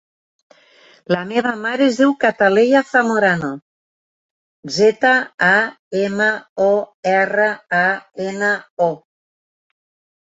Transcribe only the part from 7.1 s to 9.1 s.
erra, a, ena, o.